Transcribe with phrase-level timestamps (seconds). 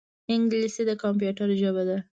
[0.33, 1.97] انګلیسي د کمپیوټر ژبه ده